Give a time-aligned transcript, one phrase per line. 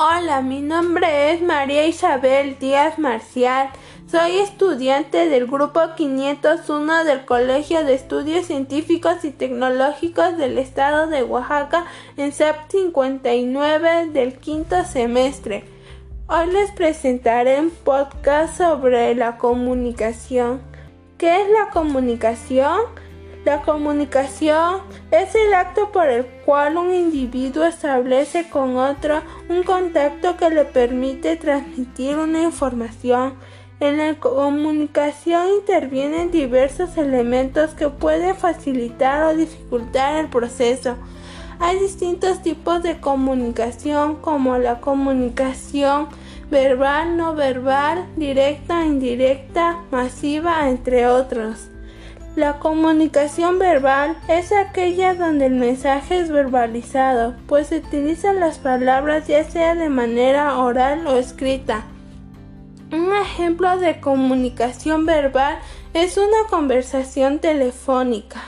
[0.00, 3.70] Hola, mi nombre es María Isabel Díaz Marcial.
[4.08, 11.24] Soy estudiante del grupo 501 del Colegio de Estudios Científicos y Tecnológicos del Estado de
[11.24, 15.64] Oaxaca en SEP 59 del quinto semestre.
[16.28, 20.60] Hoy les presentaré un podcast sobre la comunicación.
[21.18, 22.82] ¿Qué es la comunicación?
[23.48, 30.36] La comunicación es el acto por el cual un individuo establece con otro un contacto
[30.36, 33.36] que le permite transmitir una información.
[33.80, 40.96] En la comunicación intervienen diversos elementos que pueden facilitar o dificultar el proceso.
[41.58, 46.08] Hay distintos tipos de comunicación como la comunicación
[46.50, 51.67] verbal, no verbal, directa, indirecta, masiva, entre otros.
[52.38, 59.26] La comunicación verbal es aquella donde el mensaje es verbalizado, pues se utilizan las palabras
[59.26, 61.82] ya sea de manera oral o escrita.
[62.92, 65.58] Un ejemplo de comunicación verbal
[65.94, 68.40] es una conversación telefónica.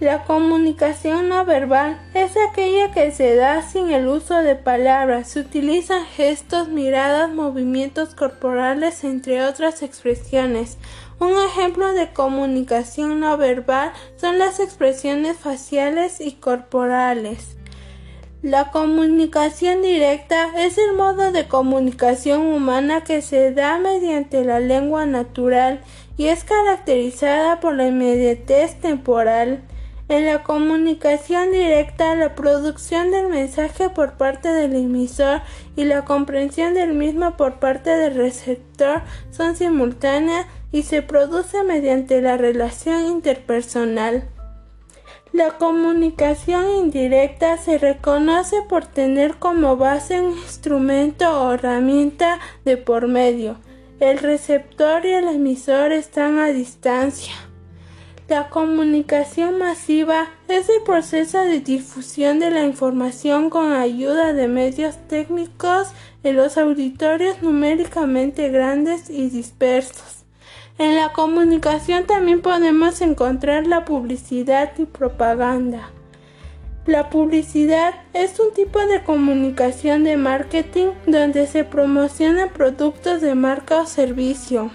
[0.00, 5.26] La comunicación no verbal es aquella que se da sin el uso de palabras.
[5.30, 10.78] Se utilizan gestos, miradas, movimientos corporales, entre otras expresiones.
[11.18, 17.56] Un ejemplo de comunicación no verbal son las expresiones faciales y corporales.
[18.40, 25.06] La comunicación directa es el modo de comunicación humana que se da mediante la lengua
[25.06, 25.80] natural
[26.16, 29.64] y es caracterizada por la inmediatez temporal.
[30.08, 35.42] En la comunicación directa, la producción del mensaje por parte del emisor
[35.76, 42.22] y la comprensión del mismo por parte del receptor son simultáneas y se produce mediante
[42.22, 44.26] la relación interpersonal.
[45.32, 53.08] La comunicación indirecta se reconoce por tener como base un instrumento o herramienta de por
[53.08, 53.56] medio.
[54.00, 57.47] El receptor y el emisor están a distancia.
[58.28, 64.98] La comunicación masiva es el proceso de difusión de la información con ayuda de medios
[65.08, 65.88] técnicos
[66.22, 70.26] en los auditorios numéricamente grandes y dispersos.
[70.76, 75.88] En la comunicación también podemos encontrar la publicidad y propaganda.
[76.84, 83.80] La publicidad es un tipo de comunicación de marketing donde se promocionan productos de marca
[83.80, 84.70] o servicio.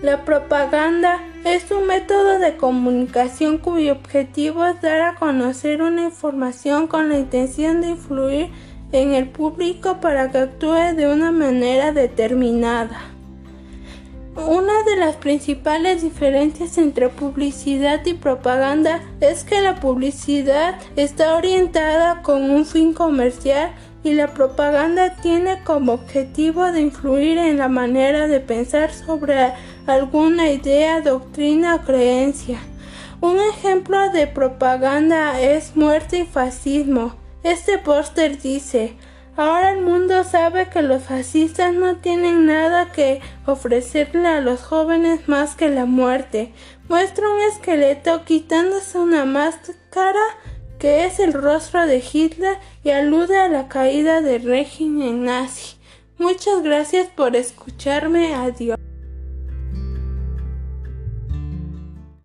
[0.00, 6.86] La propaganda es un método de comunicación cuyo objetivo es dar a conocer una información
[6.86, 8.48] con la intención de influir
[8.92, 13.00] en el público para que actúe de una manera determinada.
[14.36, 22.22] Una de las principales diferencias entre publicidad y propaganda es que la publicidad está orientada
[22.22, 23.72] con un fin comercial
[24.04, 29.52] y la propaganda tiene como objetivo de influir en la manera de pensar sobre
[29.86, 32.58] alguna idea, doctrina o creencia.
[33.20, 37.14] Un ejemplo de propaganda es muerte y fascismo.
[37.42, 38.96] Este póster dice
[39.34, 45.26] Ahora el mundo sabe que los fascistas no tienen nada que ofrecerle a los jóvenes
[45.26, 46.52] más que la muerte.
[46.88, 50.20] Muestra un esqueleto quitándose una máscara
[50.78, 55.76] que es el rostro de Hitler y alude a la caída del régimen nazi.
[56.18, 58.34] Muchas gracias por escucharme.
[58.34, 58.81] Adiós.